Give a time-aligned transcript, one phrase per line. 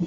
[0.00, 0.06] は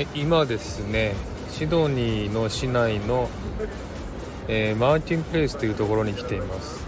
[0.00, 1.14] い今ですね
[1.50, 3.28] シドニーの市内の、
[4.48, 6.86] えー、マーティンプレイスというところに来ています、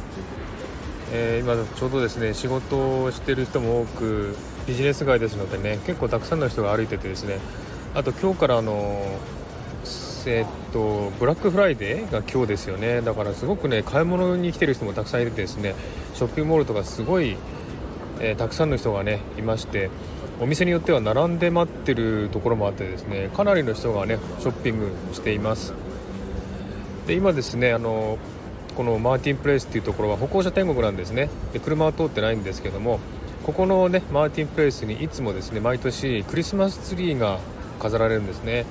[1.12, 4.34] えー、今ちょうどですね仕事をしてる人も多く
[4.66, 7.40] ビジネス街ですのでね結構たくさんの人が歩いててですね
[7.94, 9.04] あと今日からあの
[10.26, 13.00] え、っとブラックフライデーが今日ですよね。
[13.00, 15.74] だからすごくね買い物に来てる人もたくさんいてですね。
[16.14, 17.36] ショッピングモールとかすごい、
[18.20, 19.90] えー、たくさんの人がねいまして
[20.40, 25.72] お店によっては並んで待ってるところもあってですねかなりの人がねショッピングしています。
[27.06, 28.18] で今ですねあの
[28.76, 31.28] このマーティンプレイスっていうところは歩行者天国なんですね。
[31.52, 33.00] で車は通ってないんですけども
[33.44, 37.38] ここのねマーティンプレイスにいつもですね毎年クリスマスツリーが
[37.80, 38.66] 飾られるんですね。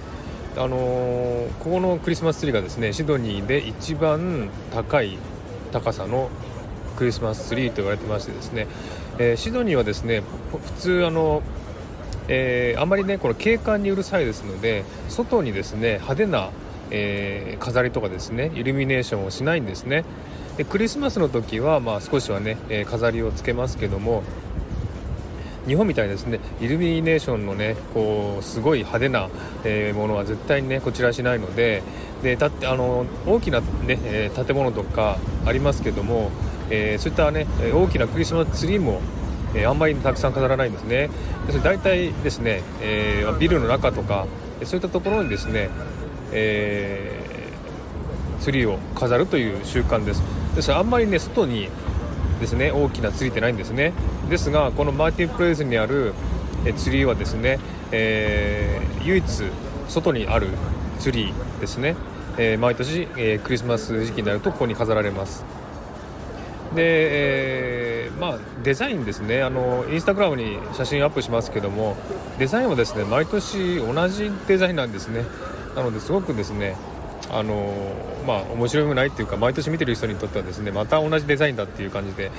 [0.58, 5.18] あのー、ここのクリスマスツリーがですねシドニーで一番高い
[5.72, 6.30] 高さの
[6.96, 8.68] クリスマスツリーと言われてましてですね、
[9.20, 10.22] えー、シドニーはですね
[10.52, 11.44] 普通あの、
[12.28, 16.52] えー、あまりねこの景観にうるさいですので外にですね派手な、
[16.92, 20.06] えー、飾りとかですねイルミネーションをしないんですね。
[20.58, 24.24] でクリスマスの時はまあ少しはね、え飾りをつけますけども
[25.68, 29.30] 日本みたいにですねイルミネーションのねこうすごい派手な、
[29.64, 31.82] えー、ものは絶対にねこちらしないので
[32.22, 36.32] でたってあの大きなね、えー、建物とかありますけども、
[36.70, 39.02] えー、そういったね大きなクリスマスツリーも
[39.56, 41.10] えあんまりたくさん飾らないんですね。
[41.48, 44.28] でそれ大体ですね、えー、ビルの中とか
[44.64, 45.70] そういったところにですね、
[46.32, 50.22] えー、ツリーを飾るという習慣です。
[50.56, 51.70] ですからあんまりね外に
[52.40, 52.72] ですね。
[52.72, 53.94] 大きなツリーってないんですね。
[54.30, 56.14] ですがこのマーティンプレイスにある
[56.78, 57.60] ツリーはですね、
[57.92, 59.26] えー、唯一
[59.88, 60.48] 外にある
[61.00, 61.96] ツリーですね、
[62.38, 65.46] えー、毎年、えー、クリスマス時期になるとここに飾られます。
[66.74, 66.82] で、
[68.08, 69.44] えー、まあデザインですね。
[69.44, 71.96] あのインスタグラムに写真アップしますけども
[72.40, 75.24] デザインはですね毎年同じデザインなんですね。
[75.76, 76.76] なのですごくですね
[77.32, 77.74] あの
[78.28, 82.32] まあ面白くないっていうか毎年見てる人にとってはですねまた同じデザインだっていう感じで、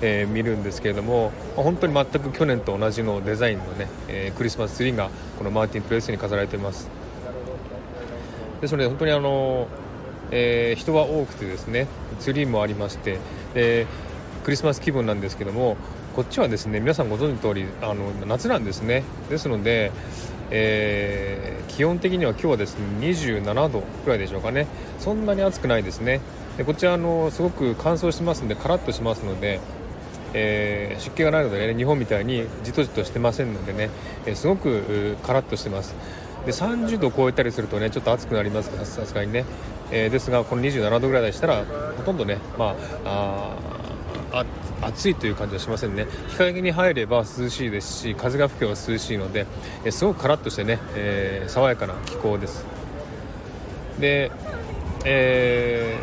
[0.00, 6.88] えー、見るんですけれども本当に全く去年と同じのデザインのね、えー、クリスマスツリーがこのマーティンプレスに飾られています。
[8.60, 9.66] ですので本当にあの、
[10.30, 11.88] えー、人は多くてですね
[12.20, 13.18] ツリーもありまして
[13.54, 13.86] で
[14.44, 15.76] クリスマス気分なんですけども
[16.14, 19.02] こっちはですね皆さんご存知の通りあの夏なんですね。
[19.30, 19.90] ですので
[20.54, 24.66] えー、気温的には今日はですね27度くらいでしょうかね。
[24.98, 26.20] そんなに暑くないですね。
[26.58, 29.60] でこちらのすごく乾燥してますのでカラッとしますので、
[30.34, 33.88] えー、湿気がないのでね日本みたいにじとじとしてませんのでね、
[34.26, 35.94] えー、すごくカラッとしてます。
[36.44, 39.44] で30度を超えたりするとねちょっと暑くなりますさすがにね、
[39.92, 41.64] え、ですがこの27度ぐらいでしたら
[41.96, 42.74] ほとんどねま
[43.04, 43.56] あ
[44.80, 46.06] 暑いという感じはしませんね。
[46.28, 49.46] 日陰に入れば涼しいですし風が吹けば涼しいので、
[49.84, 52.64] えすごくカラッとしてね、えー、爽やかな気候です。
[54.00, 54.30] で、
[55.04, 55.98] え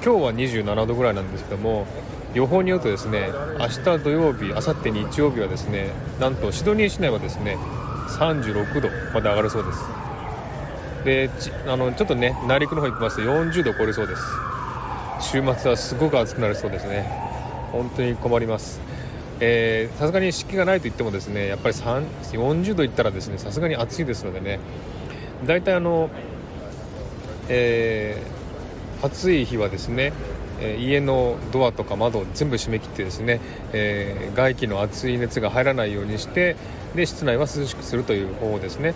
[0.00, 1.86] ー、今日は27度ぐらいなんですけども
[2.34, 5.90] 予報によるとですね明日土曜日明後日日曜日はですね
[6.20, 7.58] なんとシドニー市内はですね
[8.18, 9.78] 36度まで上がるそうです。
[11.04, 11.30] で
[11.66, 14.22] あのちょっとね内陸の方行きますと40度超えるそうです。
[15.20, 17.04] 週末はすごく暑くなるそうですね。
[17.72, 18.80] 本当に困ります。
[19.98, 24.58] さすがに湿気がないと言ってもですねやっぱり40度いったらですねさすがに暑いですのでね。
[25.46, 26.10] 大体あの、
[27.48, 30.12] えー、暑い日はですね
[30.78, 33.40] 家のドアとか窓を全部閉め切ってですね、
[33.72, 36.56] えー、外気の熱い熱が入らないようにして
[36.94, 38.94] で室内は涼しくするという方法ですね。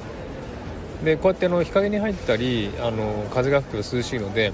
[1.04, 4.52] でこうやってあの日陰に入ったりあの風が吹くと涼しいので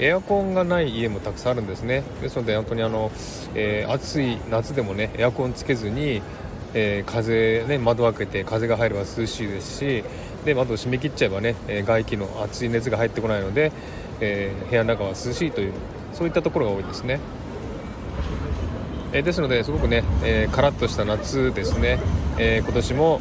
[0.00, 2.04] エアコンがない家もたくさんあるんですね。
[2.22, 3.10] ですので本当にあの、
[3.54, 6.22] えー、暑い夏でもねエアコンつけずに、
[6.74, 10.04] えー、風、ね、窓を開けて風が入れば涼しいですし
[10.44, 13.72] で窓を閉め切っちゃえばね、外気の熱い熱が入ってこないので、
[14.20, 15.72] えー、部屋の中は涼しいという
[16.12, 17.20] そういったところが多いですね、
[19.12, 22.00] えですのですごくね、えカラッとした夏ですね、
[22.38, 23.20] え今年も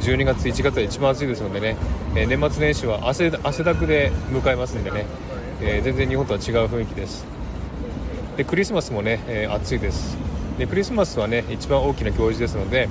[0.00, 1.76] 12月1月は一番暑いですのでね、
[2.14, 5.04] え年末年始は汗汗だくで迎えますんでね。
[5.60, 7.24] えー、全然日本とは違う雰囲気です。
[8.36, 10.16] でクリスマスもね、えー、暑いです。
[10.58, 12.88] でクリスマスはね一番大きな行事ですので、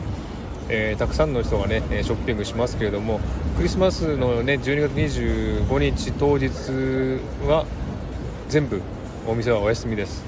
[0.70, 3.20] えー、たくさんの人がねショッピングしますけれども
[3.58, 6.50] クリスマスのね12月25日当日
[7.48, 7.66] は
[8.50, 8.82] 全部
[9.28, 10.24] お店はお休みです。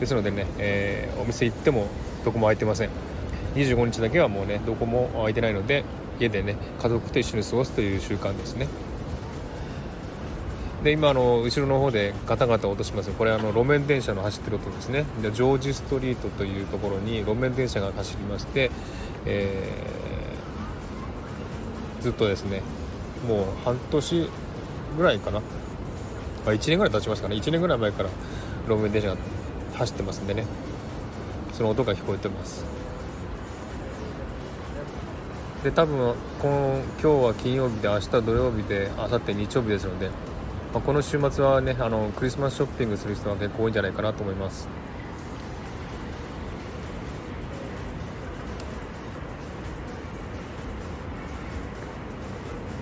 [0.00, 1.86] ですのでね、えー、お店行っても
[2.24, 2.90] どこも空いてません。
[3.54, 5.84] 25日だけはもうねどこも空いてないので
[6.18, 8.68] 家でね家族と一緒に過ごすという習慣ですね。
[10.82, 15.04] で今あの後ろの方でガタガタ音しますこれあの路面電車の走ってる音ですね。
[15.22, 18.70] でジョージストリートというところに路面電車が走りまして、
[19.24, 22.62] えー、ずっとですね
[23.28, 24.28] もう半年
[24.96, 25.46] ぐらいかな、ま
[26.46, 27.36] あ、1年ぐらい経ちますかね。
[27.36, 28.08] 1年ぐらい前から
[28.66, 29.16] 路面電車が
[29.74, 30.44] 走ってますんでね。
[31.52, 32.64] その音が聞こえてます。
[35.62, 40.10] で多分この今日は金曜日で明日土曜日で明後日日曜日ですので
[40.72, 44.68] まあ、この週末はねあのクリスマスショッピングする人は結構多いんじゃないかなと思います。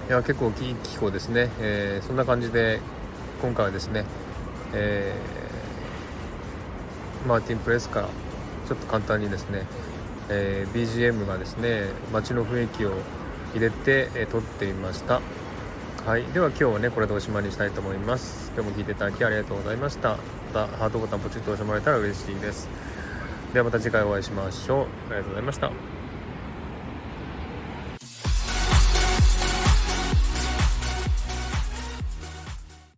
[0.08, 2.80] いや結構いい気候ですね、えー、そんな感じで
[3.40, 4.04] 今回はですね、
[4.72, 8.08] えー、マーティンプレスから
[8.66, 9.66] ちょっと簡単にですね、
[10.28, 12.92] えー、BGM がですね街の雰囲気を
[13.54, 15.20] 入れて、えー、撮ってみました。
[16.06, 16.24] はい。
[16.32, 18.50] では今日はねこれでおしまいにしたいと思います。
[18.54, 20.16] 今日も聞いていただきありがとうございました。
[20.54, 22.68] またハートボタンポチッと押してもらえたら嬉しいです。
[23.52, 24.86] ではまた次回お会いしましょう。
[25.10, 25.99] ありがとうございました。